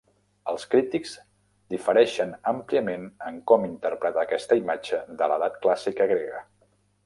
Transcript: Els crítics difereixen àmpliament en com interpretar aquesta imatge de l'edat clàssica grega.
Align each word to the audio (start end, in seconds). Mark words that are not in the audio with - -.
Els 0.51 0.63
crítics 0.69 1.11
difereixen 1.73 2.33
àmpliament 2.53 3.05
en 3.27 3.39
com 3.53 3.69
interpretar 3.69 4.25
aquesta 4.25 4.61
imatge 4.65 5.05
de 5.23 5.33
l'edat 5.33 5.63
clàssica 5.67 6.13
grega. 6.15 6.45